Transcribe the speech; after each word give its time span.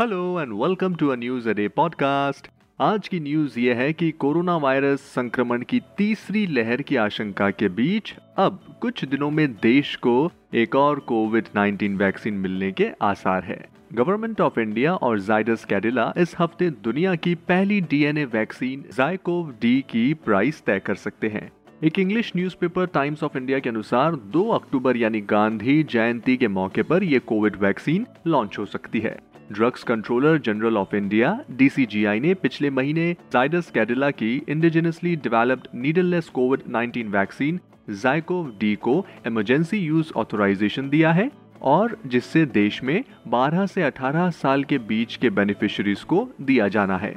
Hello 0.00 0.40
and 0.40 0.52
welcome 0.52 0.94
to 0.94 1.08
a 1.08 1.16
news 1.16 1.48
a 1.48 1.52
day 1.52 1.68
podcast 1.68 2.48
आज 2.80 3.08
की 3.08 3.20
news 3.20 3.58
ये 3.60 3.74
है 3.74 3.92
कि 3.92 4.10
कोरोना 4.10 4.56
वायरस 4.56 5.00
संक्रमण 5.00 5.62
की 5.62 5.80
तीसरी 5.98 6.46
लहर 6.46 6.82
की 6.82 6.96
आशंका 6.96 7.50
के 7.50 7.68
बीच 7.68 8.14
अब 8.36 8.58
कुछ 8.80 9.04
दिनों 9.04 9.30
में 9.30 9.52
देश 9.52 9.94
को 9.96 10.30
एक 10.54 10.74
और 10.76 10.98
कोविड 10.98 11.48
19 11.56 11.96
वैक्सीन 11.96 12.34
मिलने 12.34 12.72
के 12.72 12.88
आसार 13.02 13.44
है। 13.44 13.68
गवर्नमेंट 13.92 14.40
ऑफ़ 14.40 14.60
इंडिया 14.60 14.94
और 14.94 15.20
जाइडस 15.20 15.64
कैडिला 15.64 16.12
इस 16.16 16.34
हफ़्ते 16.38 16.70
दुनिया 16.70 17.14
की 17.14 17.34
पहली 17.34 17.80
डीएनए 17.80 18.24
वैक्सीन 18.24 18.84
जायकोव 18.96 19.50
डी 19.60 19.80
की 19.80 20.14
प्राइस 20.14 20.62
तय 20.62 20.80
कर 20.80 20.94
सकते 20.94 21.28
हैं। 21.28 21.50
एक 21.84 21.98
English 21.98 22.32
newspaper 22.36 22.86
Times 22.86 23.22
of 23.22 23.38
India 23.38 23.58
के 23.58 23.68
अनुसार 23.68 24.16
2 24.32 24.48
अक्टूबर 24.50 24.96
यानी 24.96 25.20
गांधी 25.20 25.82
जयंती 25.82 26.36
के 26.36 26.48
मौके 26.48 26.82
पर 26.82 27.04
यह 27.04 27.18
कोविड 27.18 27.56
वैक्सीन 27.56 28.06
लॉन्च 28.26 28.58
हो 28.58 28.66
सकती 28.66 29.00
है। 29.00 29.16
Drugs 29.52 29.82
controller 29.82 30.38
general 30.38 30.76
of 30.76 30.94
India 30.96 31.38
DCGI 31.50 32.20
ने 32.20 32.34
पिछले 32.34 32.70
महीने 32.70 33.12
जाइडस 33.32 33.70
कैडिला 33.70 34.10
की 34.10 34.42
indigenously 34.48 35.16
developed 35.16 35.66
needleless 35.74 36.28
Covid 36.28 36.60
19 36.72 37.10
vaccine 37.10 37.60
ZyCoV 37.90 38.48
D 38.60 38.74
को 38.74 39.06
इमरजेंसी 39.26 39.78
यूज़ 39.78 40.12
ऑथोराइजेशन 40.16 40.88
दिया 40.88 41.12
है 41.12 41.30
और 41.62 41.98
जिससे 42.06 42.46
देश 42.46 42.82
में 42.82 43.04
12 43.28 43.66
से 43.66 43.82
18 43.82 44.30
साल 44.30 44.64
के 44.64 44.78
बीच 44.78 45.16
के 45.16 45.30
बेनिफिशरीज 45.30 46.02
को 46.02 46.28
दिया 46.40 46.68
जाना 46.68 46.98
है। 46.98 47.14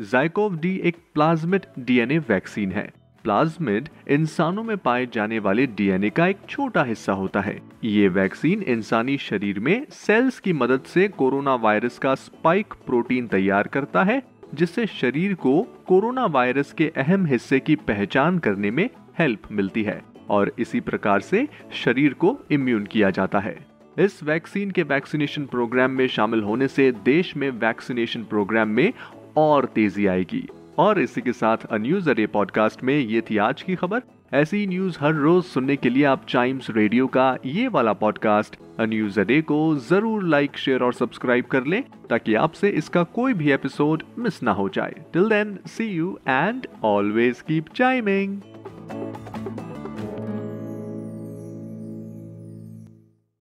जायकोव 0.00 0.56
डी 0.56 0.76
एक 0.84 0.96
प्लाज्मिड 1.14 1.66
डीएनए 1.78 2.18
वैक्सीन 2.18 2.72
है। 2.72 2.90
प्लाज्मिड 3.24 3.88
इंसानों 4.08 4.62
में 4.62 4.76
पाए 4.76 5.06
जाने 5.06 5.38
वाले 5.38 5.66
डीएनए 5.66 6.10
का 6.10 6.26
एक 6.26 6.38
छोटा 6.48 6.82
हिस्सा 6.82 7.12
होता 7.12 7.40
है। 7.40 7.58
ये 7.84 8.08
वैक्सीन 8.08 8.62
इंसानी 8.62 9.16
शरीर 9.18 9.60
में 9.60 9.86
सेल्स 9.90 10.40
की 10.40 10.52
मदद 10.52 10.82
से 10.86 11.08
कोरोना 11.08 11.54
वायरस 11.54 11.98
का 11.98 12.14
स्पाइक 12.14 12.74
प्रोटीन 12.86 13.26
तैयार 13.26 13.66
करता 13.66 14.04
है, 14.04 14.22
जिससे 14.54 14.86
शरीर 14.86 15.34
को 15.34 15.62
कोरोना 15.86 16.26
वायरस 16.26 16.72
के 16.72 16.92
अहम 16.96 17.26
हिस्से 17.26 17.60
की 17.60 17.76
पहचान 17.76 18.38
करने 18.38 18.70
में 18.70 18.88
हेल्प 19.18 19.52
मिलती 19.52 19.82
है 19.82 20.02
और 20.30 20.52
इसी 20.58 20.80
प्रकार 20.80 21.20
से 21.20 21.48
शरीर 21.84 22.14
को 22.14 22.36
इम्यून 22.50 22.86
किया 22.86 23.10
जाता 23.10 23.38
है। 23.38 23.56
इस 23.98 24.22
वैक्सीन 24.22 24.70
के 24.70 24.82
वैक्सीनेशन 24.82 25.46
प्रोग्राम 25.46 25.90
में 25.90 26.06
शामिल 26.08 26.42
होने 26.42 26.68
से 26.68 26.90
देश 26.92 27.36
में 27.36 27.50
वैक्सीनेशन 27.50 28.24
प्रोग्राम 28.24 28.68
में 28.68 28.92
और 29.36 29.64
तेज़ी 29.64 30.06
आएगी। 30.06 30.48
और 30.78 31.00
इसी 31.00 31.20
के 31.20 31.32
साथ 31.32 31.56
अन्यूज 31.70 32.08
अरे 32.08 32.26
पॉडकास्ट 32.26 32.82
में 32.82 32.98
ये 32.98 33.20
थी 33.20 33.36
आज 33.36 33.62
की 33.62 33.74
खबर। 33.74 34.02
ऐसी 34.34 34.66
न्यूज़ 34.66 34.98
हर 35.00 35.14
रोज 35.14 35.44
सुनने 35.44 35.76
के 35.76 35.90
लिए 35.90 36.04
आप 36.04 36.26
टाइम्स 36.32 36.70
रेडियो 36.70 37.06
का 37.06 37.38
ये 37.46 37.68
वाला 37.68 37.92
पॉडकास्ट 37.92 38.56
अन्यूज 38.80 39.00
न्यूज़ 39.00 39.20
अडे 39.20 39.42
को 39.42 39.76
ज़रूर 39.76 40.24
लाइक 40.24 40.56
शेयर 40.56 40.82
और 40.82 40.92
सब्सक्राइब 40.92 41.44
कर 41.44 41.64
लें 41.64 41.84
ताकि 42.10 42.34
आपसे 42.34 42.68
इसका 42.68 43.02
कोई 43.02 43.34
भी 43.34 43.52
एपिसोड 43.52 44.02
मिस 44.18 44.42
ना 44.42 44.52
हो 44.52 44.68
जाए। 44.68 44.94
Till 45.12 45.28
then 45.28 45.58
see 45.66 45.84
you 45.84 46.18
and 46.28 46.66
always 46.84 47.40
keep 47.40 47.64
chiming 47.74 48.40